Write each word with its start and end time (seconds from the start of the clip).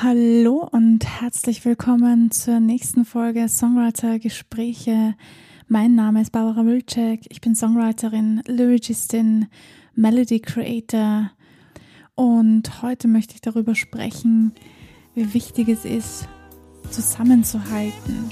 Hallo 0.00 0.68
und 0.70 1.04
herzlich 1.04 1.64
willkommen 1.64 2.30
zur 2.30 2.60
nächsten 2.60 3.04
Folge 3.04 3.48
Songwriter 3.48 4.20
Gespräche. 4.20 5.16
Mein 5.66 5.96
Name 5.96 6.20
ist 6.20 6.30
Barbara 6.30 6.64
Wilczek. 6.64 7.22
Ich 7.30 7.40
bin 7.40 7.56
Songwriterin, 7.56 8.40
Lyricistin, 8.46 9.48
Melody 9.96 10.38
Creator 10.38 11.32
und 12.14 12.80
heute 12.80 13.08
möchte 13.08 13.34
ich 13.34 13.40
darüber 13.40 13.74
sprechen, 13.74 14.52
wie 15.16 15.34
wichtig 15.34 15.68
es 15.68 15.84
ist, 15.84 16.28
zusammenzuhalten. 16.90 18.30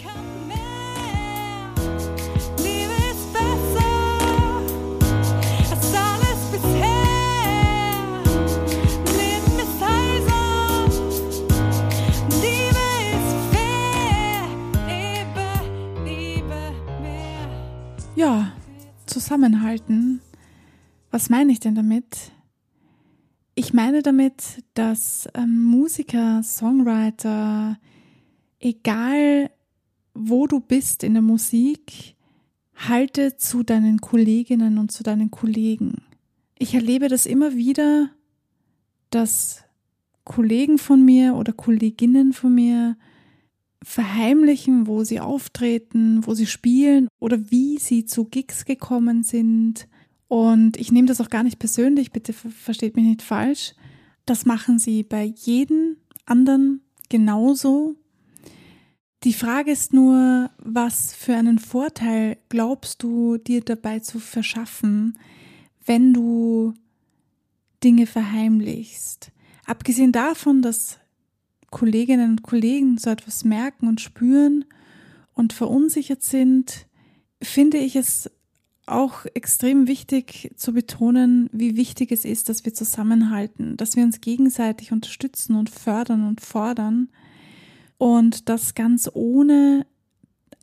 Ja, 18.17 18.51
zusammenhalten. 19.05 20.23
Was 21.11 21.29
meine 21.29 21.53
ich 21.53 21.61
denn 21.61 21.75
damit? 21.75 22.33
Ich 23.55 23.75
meine 23.75 24.01
damit, 24.01 24.65
dass 24.73 25.29
ähm, 25.35 25.63
Musiker, 25.63 26.43
Songwriter, 26.43 27.79
egal 28.59 29.51
wo 30.15 30.47
du 30.47 30.61
bist 30.61 31.05
in 31.05 31.13
der 31.13 31.23
Musik, 31.23 32.17
halte 32.75 33.37
zu 33.37 33.63
deinen 33.63 34.01
Kolleginnen 34.01 34.79
und 34.79 34.91
zu 34.93 35.03
deinen 35.03 35.31
Kollegen. 35.31 36.03
Ich 36.59 36.75
erlebe 36.75 37.09
das 37.09 37.27
immer 37.27 37.55
wieder, 37.55 38.09
dass 39.11 39.63
Kollegen 40.25 40.79
von 40.79 41.05
mir 41.05 41.35
oder 41.35 41.53
Kolleginnen 41.53 42.33
von 42.33 42.55
mir 42.55 42.97
verheimlichen, 43.83 44.87
wo 44.87 45.05
sie 45.05 45.21
auftreten, 45.21 46.27
wo 46.27 46.35
sie 46.35 46.47
spielen 46.47 47.09
oder 47.19 47.51
wie 47.51 47.79
sie 47.79 48.05
zu 48.05 48.25
Gigs 48.25 48.65
gekommen 48.65 49.23
sind. 49.23 49.89
Und 50.29 50.77
ich 50.77 50.91
nehme 50.91 51.07
das 51.09 51.21
auch 51.21 51.31
gar 51.31 51.43
nicht 51.43 51.59
persönlich, 51.59 52.11
bitte 52.11 52.33
versteht 52.33 52.97
mich 52.97 53.05
nicht 53.05 53.23
falsch. 53.23 53.75
Das 54.25 54.45
machen 54.45 54.79
sie 54.79 55.03
bei 55.03 55.25
jedem 55.25 55.97
anderen 56.25 56.81
genauso. 57.09 57.95
Die 59.25 59.33
Frage 59.33 59.73
ist 59.73 59.93
nur, 59.93 60.51
was 60.59 61.15
für 61.15 61.35
einen 61.35 61.59
Vorteil 61.59 62.37
glaubst 62.49 63.03
du 63.03 63.39
dir 63.39 63.61
dabei 63.61 64.01
zu 64.01 64.19
verschaffen, 64.19 65.19
wenn 65.85 66.13
du 66.13 66.75
Dinge 67.83 68.07
verheimlichst? 68.07 69.33
Abgesehen 69.65 70.13
davon, 70.13 70.63
dass 70.63 70.99
Kolleginnen 71.71 72.31
und 72.31 72.43
Kollegen 72.43 72.99
so 72.99 73.11
etwas 73.11 73.45
merken 73.45 73.89
und 73.89 74.01
spüren 74.01 74.65
und 75.35 75.53
verunsichert 75.53 76.23
sind, 76.23 76.87
finde 77.43 77.79
ich 77.79 77.97
es 77.97 78.31
auch 78.87 79.27
extrem 79.35 79.89
wichtig 79.89 80.53
zu 80.57 80.73
betonen, 80.73 81.51
wie 81.53 81.77
wichtig 81.77 82.13
es 82.13 82.25
ist, 82.25 82.49
dass 82.49 82.65
wir 82.65 82.73
zusammenhalten, 82.73 83.77
dass 83.77 83.97
wir 83.97 84.05
uns 84.05 84.21
gegenseitig 84.21 84.93
unterstützen 84.93 85.57
und 85.57 85.71
fördern 85.71 86.27
und 86.27 86.41
fordern 86.41 87.09
und 87.99 88.49
das 88.49 88.75
ganz 88.75 89.11
ohne 89.13 89.87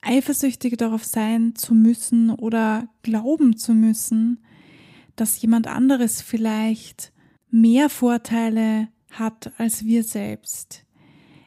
eifersüchtig 0.02 0.78
darauf 0.78 1.04
sein 1.04 1.56
zu 1.56 1.74
müssen 1.74 2.30
oder 2.30 2.88
glauben 3.04 3.58
zu 3.58 3.74
müssen, 3.74 4.44
dass 5.16 5.42
jemand 5.42 5.68
anderes 5.68 6.22
vielleicht 6.22 7.12
mehr 7.50 7.90
Vorteile 7.90 8.88
hat 9.12 9.52
als 9.60 9.86
wir 9.86 10.04
selbst. 10.04 10.83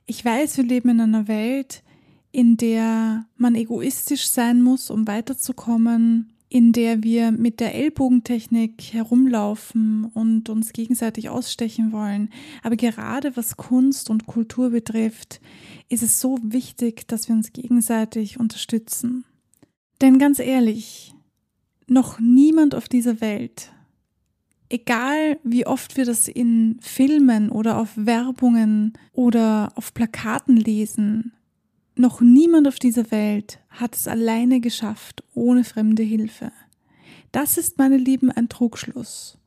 Ich 0.06 0.24
weiß, 0.24 0.56
wir 0.56 0.64
leben 0.64 0.90
in 0.90 1.00
einer 1.00 1.28
Welt, 1.28 1.82
in 2.30 2.56
der 2.56 3.26
man 3.36 3.54
egoistisch 3.56 4.28
sein 4.28 4.62
muss, 4.62 4.90
um 4.90 5.08
weiterzukommen, 5.08 6.32
in 6.48 6.72
der 6.72 7.02
wir 7.02 7.32
mit 7.32 7.58
der 7.58 7.74
Ellbogentechnik 7.74 8.92
herumlaufen 8.92 10.04
und 10.14 10.48
uns 10.48 10.72
gegenseitig 10.72 11.28
ausstechen 11.28 11.90
wollen. 11.90 12.30
Aber 12.62 12.76
gerade 12.76 13.36
was 13.36 13.56
Kunst 13.56 14.08
und 14.10 14.26
Kultur 14.26 14.70
betrifft, 14.70 15.40
ist 15.88 16.04
es 16.04 16.20
so 16.20 16.38
wichtig, 16.42 17.08
dass 17.08 17.28
wir 17.28 17.34
uns 17.34 17.52
gegenseitig 17.52 18.38
unterstützen. 18.38 19.24
Denn 20.00 20.20
ganz 20.20 20.38
ehrlich, 20.38 21.14
noch 21.88 22.20
niemand 22.20 22.76
auf 22.76 22.88
dieser 22.88 23.20
Welt, 23.20 23.72
egal 24.68 25.38
wie 25.42 25.66
oft 25.66 25.96
wir 25.96 26.04
das 26.04 26.28
in 26.28 26.78
Filmen 26.80 27.50
oder 27.50 27.78
auf 27.78 27.90
Werbungen 27.96 28.94
oder 29.12 29.72
auf 29.74 29.94
Plakaten 29.94 30.56
lesen, 30.56 31.32
noch 31.94 32.20
niemand 32.20 32.68
auf 32.68 32.78
dieser 32.78 33.10
Welt 33.10 33.58
hat 33.70 33.94
es 33.94 34.06
alleine 34.06 34.60
geschafft, 34.60 35.24
ohne 35.34 35.64
fremde 35.64 36.02
Hilfe. 36.02 36.52
Das 37.32 37.58
ist, 37.58 37.78
meine 37.78 37.96
Lieben, 37.96 38.30
ein 38.30 38.48
Trugschluss 38.48 39.38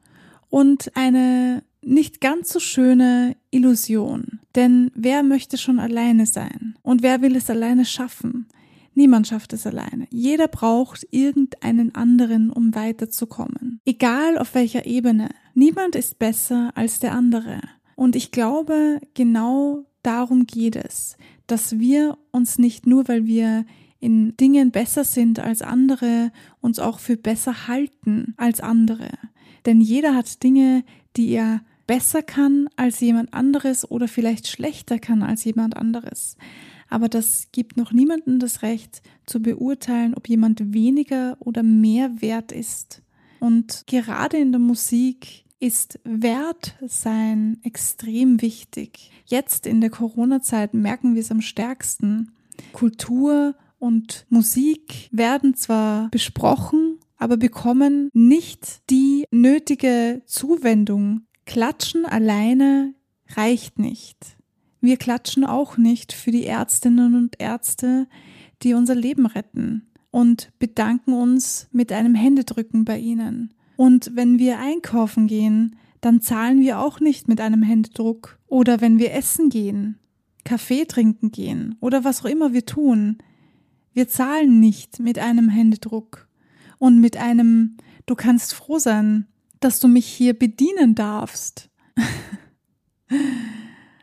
und 0.50 0.96
eine 0.96 1.64
nicht 1.82 2.22
ganz 2.22 2.52
so 2.52 2.60
schöne 2.60 3.36
Illusion. 3.52 4.40
Denn 4.56 4.92
wer 4.96 5.24
möchte 5.24 5.58
schon 5.58 5.80
alleine 5.80 6.26
sein? 6.26 6.78
Und 6.82 7.04
wer 7.04 7.22
will 7.22 7.36
es 7.36 7.50
alleine 7.50 7.86
schaffen? 7.86 8.48
Niemand 8.96 9.28
schafft 9.28 9.54
es 9.54 9.66
alleine. 9.66 10.08
Jeder 10.10 10.48
braucht 10.48 11.08
irgendeinen 11.12 11.96
anderen, 11.96 12.50
um 12.50 12.76
weiterzukommen. 12.76 13.79
Egal 13.90 14.38
auf 14.38 14.54
welcher 14.54 14.86
Ebene. 14.86 15.30
Niemand 15.56 15.96
ist 15.96 16.20
besser 16.20 16.72
als 16.76 17.00
der 17.00 17.14
andere. 17.14 17.60
Und 17.96 18.16
ich 18.16 18.32
glaube, 18.32 19.00
genau 19.14 19.86
darum 20.04 20.46
geht 20.46 20.76
es 20.76 21.18
dass 21.50 21.80
wir 21.80 22.18
uns 22.32 22.60
nicht 22.60 22.86
nur, 22.86 23.08
weil 23.08 23.26
wir 23.26 23.66
in 24.00 24.38
Dingen 24.38 24.72
besser 24.72 25.04
sind 25.04 25.40
als 25.40 25.62
andere, 25.62 26.32
uns 26.62 26.80
auch 26.80 27.00
für 27.00 27.18
besser 27.18 27.68
halten 27.68 28.34
als 28.38 28.62
andere. 28.62 29.10
Denn 29.66 29.82
jeder 29.82 30.16
hat 30.16 30.42
Dinge, 30.44 30.84
die 31.18 31.32
er 31.32 31.62
besser 31.86 32.22
kann 32.22 32.70
als 32.76 33.00
jemand 33.00 33.34
anderes 33.34 33.90
oder 33.90 34.08
vielleicht 34.08 34.48
schlechter 34.48 35.00
kann 35.00 35.24
als 35.24 35.44
jemand 35.44 35.76
anderes. 35.76 36.38
Aber 36.88 37.10
das 37.10 37.48
gibt 37.52 37.78
noch 37.78 37.92
niemandem 37.92 38.40
das 38.40 38.62
Recht 38.62 39.02
zu 39.26 39.42
beurteilen, 39.42 40.14
ob 40.14 40.30
jemand 40.30 40.74
weniger 40.74 41.36
oder 41.40 41.64
mehr 41.64 42.22
wert 42.22 42.52
ist. 42.52 43.02
Und 43.40 43.84
gerade 43.88 44.38
in 44.38 44.52
der 44.52 44.60
Musik 44.60 45.46
ist 45.60 46.00
Wertsein 46.04 47.60
extrem 47.64 48.42
wichtig. 48.42 49.12
Jetzt 49.26 49.68
in 49.68 49.82
der 49.82 49.90
Corona-Zeit 49.90 50.74
merken 50.74 51.16
wir 51.16 51.22
es 51.22 51.32
am 51.32 51.42
stärksten. 51.42 52.32
Kultur 52.74 53.56
und 53.78 54.26
Musik 54.30 55.10
werden 55.12 55.56
zwar 55.56 56.10
besprochen, 56.10 56.98
aber 57.18 57.38
bekommen 57.38 58.10
nicht 58.14 58.90
die 58.90 59.26
nötige 59.32 60.22
Zuwendung. 60.26 61.26
Klatschen 61.46 62.06
alleine 62.06 62.94
reicht 63.36 63.80
nicht. 63.80 64.38
Wir 64.82 64.98
klatschen 64.98 65.44
auch 65.44 65.78
nicht 65.78 66.14
für 66.14 66.32
die 66.32 66.46
Ärztinnen 66.46 67.16
und 67.16 67.36
Ärzte, 67.40 68.08
die 68.64 68.74
unser 68.74 68.96
Leben 68.96 69.26
retten 69.26 69.89
und 70.12 70.52
bedanken 70.60 71.14
uns 71.14 71.68
mit 71.72 71.92
einem 71.92 72.16
Händedrücken 72.16 72.86
bei 72.86 72.98
ihnen. 72.98 73.54
Und 73.76 74.12
wenn 74.16 74.40
wir 74.40 74.60
einkaufen 74.60 75.28
gehen, 75.28 75.76
dann 76.02 76.22
zahlen 76.22 76.62
wir 76.62 76.80
auch 76.80 77.00
nicht 77.00 77.28
mit 77.28 77.42
einem 77.42 77.62
Händedruck. 77.62 78.40
Oder 78.48 78.82
wenn 78.82 79.00
wir 79.00 79.14
essen 79.14 79.50
gehen, 79.50 80.00
Kaffee 80.44 80.86
trinken 80.86 81.32
gehen 81.32 81.76
oder 81.80 82.04
was 82.04 82.22
auch 82.22 82.30
immer 82.30 82.54
wir 82.54 82.66
tun. 82.66 83.18
Wir 83.94 84.08
zahlen 84.08 84.60
nicht 84.60 85.00
mit 85.00 85.20
einem 85.20 85.50
Händedruck 85.50 86.28
und 86.78 87.00
mit 87.00 87.18
einem 87.18 87.78
Du 88.06 88.16
kannst 88.16 88.56
froh 88.56 88.80
sein, 88.80 89.28
dass 89.60 89.80
du 89.80 89.88
mich 89.88 90.08
hier 90.08 90.34
bedienen 90.34 90.96
darfst. 90.96 91.70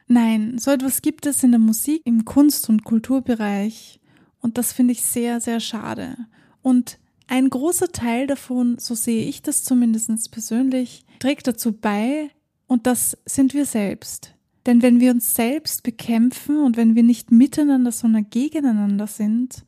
Nein, 0.06 0.58
so 0.58 0.70
etwas 0.70 1.02
gibt 1.02 1.26
es 1.26 1.42
in 1.42 1.50
der 1.50 1.58
Musik, 1.58 2.02
im 2.04 2.24
Kunst- 2.24 2.68
und 2.68 2.84
Kulturbereich 2.84 3.98
und 4.46 4.58
das 4.58 4.72
finde 4.72 4.92
ich 4.92 5.02
sehr, 5.02 5.40
sehr 5.40 5.58
schade. 5.58 6.16
Und 6.62 7.00
ein 7.26 7.50
großer 7.50 7.88
Teil 7.88 8.28
davon, 8.28 8.78
so 8.78 8.94
sehe 8.94 9.26
ich 9.26 9.42
das 9.42 9.64
zumindest 9.64 10.30
persönlich, 10.30 11.04
trägt 11.18 11.48
dazu 11.48 11.72
bei, 11.72 12.30
und 12.68 12.86
das 12.86 13.18
sind 13.26 13.54
wir 13.54 13.66
selbst. 13.66 14.34
Denn 14.64 14.82
wenn 14.82 15.00
wir 15.00 15.10
uns 15.10 15.34
selbst 15.34 15.82
bekämpfen 15.82 16.60
und 16.60 16.76
wenn 16.76 16.94
wir 16.94 17.02
nicht 17.02 17.32
miteinander, 17.32 17.90
sondern 17.90 18.30
gegeneinander 18.30 19.08
sind, 19.08 19.64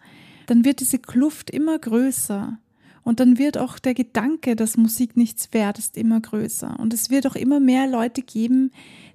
dann 0.46 0.64
wird 0.64 0.78
diese 0.78 1.00
Kluft 1.00 1.50
immer 1.50 1.76
größer. 1.76 2.60
Und 3.02 3.18
dann 3.18 3.36
wird 3.36 3.58
auch 3.58 3.80
der 3.80 3.94
Gedanke, 3.94 4.54
dass 4.54 4.76
Musik 4.76 5.16
nichts 5.16 5.52
wert 5.52 5.80
ist, 5.80 5.96
immer 5.96 6.20
größer. 6.20 6.78
Und 6.78 6.94
es 6.94 7.10
wird 7.10 7.26
auch 7.26 7.34
immer 7.34 7.58
mehr 7.58 7.88
Leute 7.88 8.22
geben, 8.22 8.70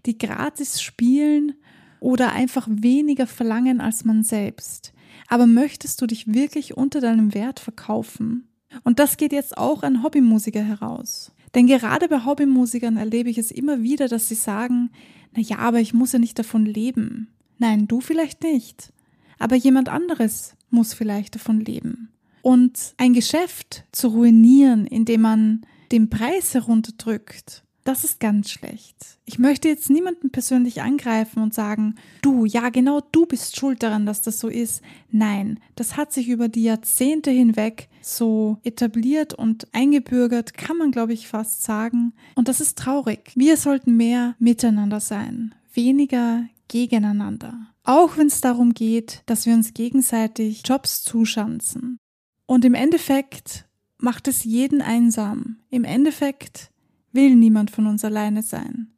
die 0.06 0.18
gratis 0.18 0.82
spielen 0.82 1.54
oder 2.02 2.34
einfach 2.34 2.68
weniger 2.70 3.28
verlangen 3.28 3.80
als 3.80 4.04
man 4.04 4.24
selbst. 4.24 4.93
Aber 5.28 5.48
möchtest 5.48 6.02
du 6.02 6.08
dich 6.08 6.34
wirklich 6.34 6.78
unter 6.78 7.02
deinem 7.02 7.34
Wert 7.34 7.60
verkaufen? 7.60 8.48
Und 8.84 9.00
das 9.00 9.18
geht 9.18 9.34
jetzt 9.34 9.58
auch 9.58 9.84
an 9.84 10.04
Hobbymusiker 10.04 10.64
heraus. 10.64 11.32
Denn 11.56 11.68
gerade 11.68 12.08
bei 12.08 12.26
Hobbymusikern 12.26 12.98
erlebe 12.98 13.30
ich 13.30 13.38
es 13.38 13.52
immer 13.52 13.84
wieder, 13.84 14.08
dass 14.08 14.28
sie 14.28 14.36
sagen, 14.36 14.90
naja, 15.36 15.60
aber 15.60 15.80
ich 15.80 15.94
muss 15.94 16.12
ja 16.12 16.20
nicht 16.20 16.40
davon 16.40 16.66
leben. 16.66 17.28
Nein, 17.58 17.88
du 17.88 18.02
vielleicht 18.02 18.44
nicht. 18.44 18.92
Aber 19.40 19.56
jemand 19.56 19.90
anderes 19.90 20.56
muss 20.70 20.94
vielleicht 20.94 21.36
davon 21.36 21.60
leben. 21.60 22.10
Und 22.42 22.94
ein 22.98 23.14
Geschäft 23.14 23.86
zu 23.92 24.10
ruinieren, 24.10 24.86
indem 24.86 25.22
man 25.22 25.66
den 25.92 26.10
Preis 26.10 26.54
herunterdrückt, 26.54 27.64
das 27.84 28.04
ist 28.04 28.20
ganz 28.20 28.50
schlecht. 28.50 28.96
Ich 29.26 29.40
möchte 29.40 29.68
jetzt 29.68 29.90
niemanden 29.90 30.30
persönlich 30.30 30.82
angreifen 30.82 31.42
und 31.42 31.54
sagen, 31.54 31.96
du, 32.22 32.46
ja 32.46 32.70
genau, 32.70 33.02
du 33.12 33.26
bist 33.26 33.58
schuld 33.58 33.84
daran, 33.84 34.06
dass 34.06 34.22
das 34.22 34.40
so 34.40 34.48
ist. 34.48 34.82
Nein, 35.12 35.60
das 35.76 35.98
hat 35.98 36.14
sich 36.14 36.30
über 36.30 36.48
die 36.48 36.64
Jahrzehnte 36.64 37.32
hinweg 37.32 37.90
so 38.02 38.58
etabliert 38.64 39.34
und 39.34 39.68
eingebürgert, 39.74 40.54
kann 40.54 40.78
man 40.78 40.92
glaube 40.92 41.14
ich 41.14 41.28
fast 41.28 41.64
sagen. 41.64 42.14
Und 42.36 42.48
das 42.48 42.62
ist 42.62 42.78
traurig. 42.78 43.32
Wir 43.36 43.58
sollten 43.58 43.98
mehr 43.98 44.36
miteinander 44.40 45.00
sein, 45.00 45.54
weniger 45.74 46.46
gegeneinander. 46.68 47.68
Auch 47.84 48.18
wenn 48.18 48.28
es 48.28 48.40
darum 48.40 48.74
geht, 48.74 49.24
dass 49.26 49.46
wir 49.46 49.54
uns 49.54 49.74
gegenseitig 49.74 50.64
Jobs 50.66 51.04
zuschanzen. 51.04 52.00
Und 52.46 52.66
im 52.66 52.74
Endeffekt 52.74 53.66
macht 53.98 54.28
es 54.28 54.44
jeden 54.44 54.82
einsam. 54.82 55.58
Im 55.70 55.84
Endeffekt 55.84 56.72
will 57.14 57.36
niemand 57.36 57.72
von 57.72 57.88
uns 57.88 58.04
alleine 58.04 58.44
sein. 58.44 58.92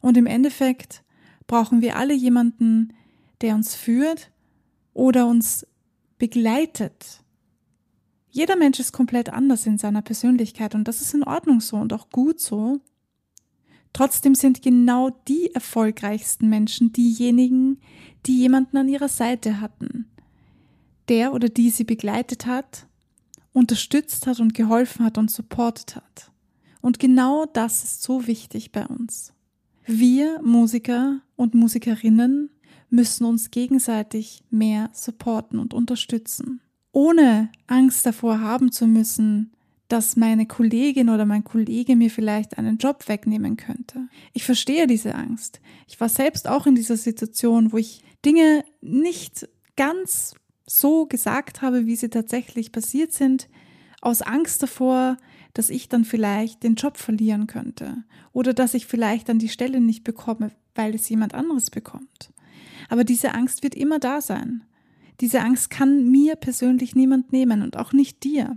Und 0.00 0.16
im 0.16 0.26
Endeffekt 0.26 1.04
brauchen 1.46 1.82
wir 1.82 1.96
alle 1.96 2.14
jemanden, 2.14 2.94
der 3.40 3.54
uns 3.54 3.74
führt 3.74 4.30
oder 4.94 5.26
uns 5.26 5.66
begleitet. 6.18 7.22
Jeder 8.30 8.56
Mensch 8.56 8.78
ist 8.78 8.92
komplett 8.92 9.30
anders 9.30 9.66
in 9.66 9.76
seiner 9.76 10.02
Persönlichkeit 10.02 10.74
und 10.74 10.86
das 10.86 11.00
ist 11.00 11.14
in 11.14 11.24
Ordnung 11.24 11.60
so 11.60 11.76
und 11.76 11.92
auch 11.92 12.10
gut 12.10 12.40
so. 12.40 12.80
Trotzdem 13.92 14.36
sind 14.36 14.62
genau 14.62 15.10
die 15.26 15.52
erfolgreichsten 15.52 16.48
Menschen 16.48 16.92
diejenigen, 16.92 17.80
die 18.26 18.38
jemanden 18.38 18.76
an 18.76 18.88
ihrer 18.88 19.08
Seite 19.08 19.60
hatten, 19.60 20.08
der 21.08 21.32
oder 21.32 21.48
die 21.48 21.70
sie 21.70 21.82
begleitet 21.82 22.46
hat, 22.46 22.86
unterstützt 23.52 24.28
hat 24.28 24.38
und 24.38 24.54
geholfen 24.54 25.04
hat 25.04 25.18
und 25.18 25.30
supportet 25.30 25.96
hat. 25.96 26.30
Und 26.80 26.98
genau 26.98 27.46
das 27.46 27.84
ist 27.84 28.02
so 28.02 28.26
wichtig 28.26 28.72
bei 28.72 28.86
uns. 28.86 29.32
Wir 29.86 30.40
Musiker 30.42 31.20
und 31.36 31.54
Musikerinnen 31.54 32.50
müssen 32.90 33.24
uns 33.24 33.50
gegenseitig 33.50 34.42
mehr 34.50 34.90
supporten 34.92 35.58
und 35.58 35.74
unterstützen, 35.74 36.60
ohne 36.92 37.50
Angst 37.66 38.04
davor 38.04 38.40
haben 38.40 38.72
zu 38.72 38.86
müssen, 38.86 39.52
dass 39.88 40.16
meine 40.16 40.46
Kollegin 40.46 41.08
oder 41.08 41.26
mein 41.26 41.42
Kollege 41.44 41.96
mir 41.96 42.10
vielleicht 42.10 42.58
einen 42.58 42.78
Job 42.78 43.08
wegnehmen 43.08 43.56
könnte. 43.56 44.08
Ich 44.32 44.44
verstehe 44.44 44.86
diese 44.86 45.14
Angst. 45.14 45.60
Ich 45.88 46.00
war 46.00 46.08
selbst 46.08 46.48
auch 46.48 46.66
in 46.66 46.76
dieser 46.76 46.96
Situation, 46.96 47.72
wo 47.72 47.78
ich 47.78 48.02
Dinge 48.24 48.64
nicht 48.80 49.48
ganz 49.76 50.34
so 50.66 51.06
gesagt 51.06 51.62
habe, 51.62 51.86
wie 51.86 51.96
sie 51.96 52.08
tatsächlich 52.08 52.70
passiert 52.70 53.12
sind, 53.12 53.48
aus 54.00 54.22
Angst 54.22 54.62
davor, 54.62 55.16
dass 55.54 55.70
ich 55.70 55.88
dann 55.88 56.04
vielleicht 56.04 56.62
den 56.62 56.74
Job 56.74 56.96
verlieren 56.96 57.46
könnte 57.46 58.04
oder 58.32 58.54
dass 58.54 58.74
ich 58.74 58.86
vielleicht 58.86 59.28
dann 59.28 59.38
die 59.38 59.48
Stelle 59.48 59.80
nicht 59.80 60.04
bekomme, 60.04 60.52
weil 60.74 60.94
es 60.94 61.08
jemand 61.08 61.34
anderes 61.34 61.70
bekommt. 61.70 62.32
Aber 62.88 63.04
diese 63.04 63.34
Angst 63.34 63.62
wird 63.62 63.74
immer 63.74 63.98
da 63.98 64.20
sein. 64.20 64.64
Diese 65.20 65.40
Angst 65.40 65.70
kann 65.70 66.10
mir 66.10 66.36
persönlich 66.36 66.94
niemand 66.94 67.32
nehmen 67.32 67.62
und 67.62 67.76
auch 67.76 67.92
nicht 67.92 68.24
dir. 68.24 68.56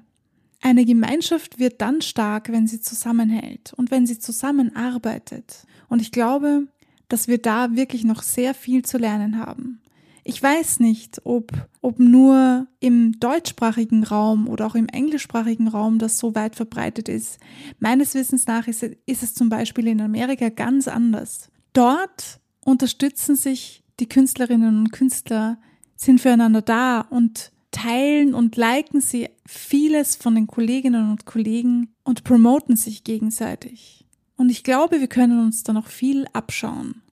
Eine 0.61 0.85
Gemeinschaft 0.85 1.59
wird 1.59 1.81
dann 1.81 2.01
stark, 2.01 2.49
wenn 2.49 2.67
sie 2.67 2.79
zusammenhält 2.79 3.73
und 3.73 3.91
wenn 3.91 4.05
sie 4.07 4.17
zusammenarbeitet. 4.17 5.67
Und 5.89 6.01
ich 6.01 6.11
glaube, 6.11 6.67
dass 7.09 7.27
wir 7.27 7.37
da 7.37 7.75
wirklich 7.75 8.05
noch 8.05 8.23
sehr 8.23 8.53
viel 8.53 8.83
zu 8.83 8.97
lernen 8.97 9.37
haben. 9.37 9.81
Ich 10.25 10.41
weiß 10.41 10.79
nicht, 10.79 11.21
ob, 11.25 11.51
ob 11.81 11.99
nur 11.99 12.67
im 12.79 13.19
deutschsprachigen 13.19 14.03
Raum 14.03 14.47
oder 14.47 14.65
auch 14.65 14.75
im 14.75 14.87
englischsprachigen 14.87 15.67
Raum 15.67 15.99
das 15.99 16.17
so 16.17 16.33
weit 16.33 16.55
verbreitet 16.55 17.09
ist. 17.09 17.39
Meines 17.79 18.13
Wissens 18.13 18.47
nach 18.47 18.67
ist, 18.67 18.83
ist 18.83 19.23
es 19.23 19.33
zum 19.33 19.49
Beispiel 19.49 19.87
in 19.87 19.99
Amerika 19.99 20.49
ganz 20.49 20.87
anders. 20.87 21.49
Dort 21.73 22.39
unterstützen 22.63 23.35
sich 23.35 23.83
die 23.99 24.07
Künstlerinnen 24.07 24.79
und 24.79 24.91
Künstler, 24.91 25.57
sind 25.95 26.21
füreinander 26.21 26.61
da 26.61 27.01
und 27.01 27.51
teilen 27.71 28.33
und 28.33 28.55
liken 28.55 29.01
sie 29.01 29.29
vieles 29.45 30.15
von 30.15 30.35
den 30.35 30.47
Kolleginnen 30.47 31.11
und 31.11 31.25
Kollegen 31.25 31.93
und 32.03 32.23
promoten 32.23 32.77
sich 32.77 33.03
gegenseitig. 33.03 34.05
Und 34.37 34.49
ich 34.49 34.63
glaube, 34.63 34.99
wir 34.99 35.07
können 35.07 35.39
uns 35.39 35.63
da 35.63 35.73
noch 35.73 35.87
viel 35.87 36.25
abschauen. 36.33 37.02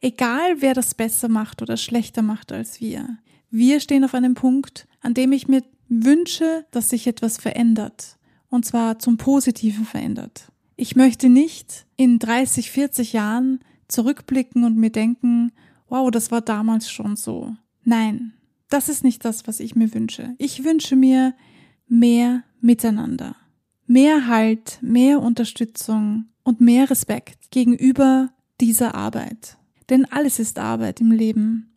Egal, 0.00 0.60
wer 0.60 0.74
das 0.74 0.94
besser 0.94 1.28
macht 1.28 1.62
oder 1.62 1.76
schlechter 1.76 2.22
macht 2.22 2.52
als 2.52 2.80
wir. 2.80 3.18
Wir 3.50 3.80
stehen 3.80 4.04
auf 4.04 4.14
einem 4.14 4.34
Punkt, 4.34 4.86
an 5.00 5.14
dem 5.14 5.32
ich 5.32 5.48
mir 5.48 5.62
wünsche, 5.88 6.66
dass 6.70 6.88
sich 6.88 7.06
etwas 7.06 7.38
verändert. 7.38 8.18
Und 8.48 8.64
zwar 8.64 8.98
zum 8.98 9.16
Positiven 9.16 9.84
verändert. 9.84 10.52
Ich 10.76 10.94
möchte 10.94 11.28
nicht 11.28 11.86
in 11.96 12.18
30, 12.18 12.70
40 12.70 13.12
Jahren 13.12 13.60
zurückblicken 13.88 14.64
und 14.64 14.76
mir 14.76 14.90
denken, 14.90 15.52
wow, 15.88 16.10
das 16.10 16.30
war 16.30 16.40
damals 16.40 16.90
schon 16.90 17.16
so. 17.16 17.54
Nein, 17.82 18.34
das 18.68 18.88
ist 18.88 19.04
nicht 19.04 19.24
das, 19.24 19.46
was 19.46 19.60
ich 19.60 19.74
mir 19.74 19.94
wünsche. 19.94 20.34
Ich 20.38 20.64
wünsche 20.64 20.96
mir 20.96 21.34
mehr 21.88 22.42
Miteinander, 22.60 23.36
mehr 23.86 24.26
Halt, 24.26 24.78
mehr 24.82 25.22
Unterstützung 25.22 26.26
und 26.42 26.60
mehr 26.60 26.90
Respekt 26.90 27.50
gegenüber 27.50 28.30
dieser 28.60 28.94
Arbeit. 28.94 29.56
Denn 29.88 30.04
alles 30.06 30.38
ist 30.38 30.58
Arbeit 30.58 31.00
im 31.00 31.12
Leben. 31.12 31.72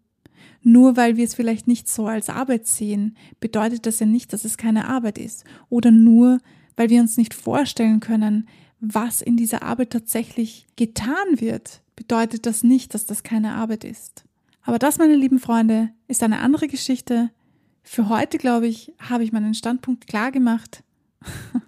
Nur 0.62 0.98
weil 0.98 1.16
wir 1.16 1.24
es 1.24 1.36
vielleicht 1.36 1.68
nicht 1.68 1.88
so 1.88 2.08
als 2.08 2.30
Arbeit 2.30 2.68
sehen, 2.68 3.16
bedeutet 3.40 3.86
das 3.86 4.00
ja 4.00 4.06
nicht, 4.06 4.34
dass 4.34 4.46
es 4.46 4.58
keine 4.58 4.88
Arbeit 4.88 5.18
ist. 5.18 5.46
Oder 5.70 5.92
nur 5.92 6.40
weil 6.76 6.90
wir 6.90 7.02
uns 7.02 7.18
nicht 7.18 7.34
vorstellen 7.34 8.00
können, 8.00 8.48
was 8.80 9.22
in 9.22 9.36
dieser 9.36 9.64
Arbeit 9.64 9.90
tatsächlich 9.90 10.66
getan 10.78 11.28
wird, 11.34 11.82
bedeutet 11.98 12.46
das 12.46 12.64
nicht, 12.64 12.94
dass 12.94 13.06
das 13.06 13.24
keine 13.24 13.56
Arbeit 13.56 13.84
ist. 13.84 14.24
Aber 14.62 14.80
das, 14.80 14.98
meine 14.98 15.16
lieben 15.16 15.40
Freunde, 15.40 15.90
ist 16.08 16.24
eine 16.24 16.40
andere 16.40 16.70
Geschichte. 16.70 17.32
Für 17.84 18.08
heute, 18.08 18.38
glaube 18.38 18.68
ich, 18.68 18.94
habe 18.98 19.26
ich 19.26 19.34
meinen 19.34 19.54
Standpunkt 19.54 20.08
klar 20.08 20.32
gemacht. 20.32 20.84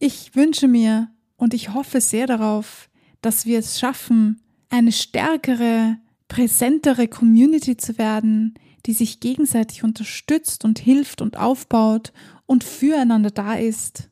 ich 0.00 0.34
wünsche 0.34 0.66
mir 0.66 1.08
und 1.36 1.54
ich 1.54 1.72
hoffe 1.74 2.00
sehr 2.00 2.26
darauf, 2.26 2.88
dass 3.20 3.46
wir 3.46 3.60
es 3.60 3.78
schaffen, 3.78 4.40
eine 4.70 4.92
stärkere, 4.92 5.96
präsentere 6.28 7.08
Community 7.08 7.76
zu 7.76 7.98
werden, 7.98 8.54
die 8.86 8.92
sich 8.92 9.20
gegenseitig 9.20 9.84
unterstützt 9.84 10.64
und 10.64 10.78
hilft 10.78 11.20
und 11.20 11.36
aufbaut 11.36 12.12
und 12.46 12.64
füreinander 12.64 13.30
da 13.30 13.54
ist. 13.54 14.08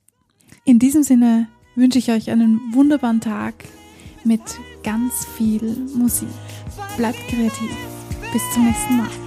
In 0.64 0.78
diesem 0.78 1.02
Sinne 1.02 1.48
wünsche 1.74 1.98
ich 1.98 2.10
euch 2.10 2.30
einen 2.30 2.60
wunderbaren 2.72 3.20
Tag 3.20 3.54
mit 4.24 4.42
ganz 4.82 5.26
viel 5.36 5.76
Musik. 5.94 6.28
Bleibt 6.96 7.18
kreativ. 7.28 7.70
Bis 8.32 8.42
zum 8.52 8.66
nächsten 8.66 8.96
Mal. 8.96 9.25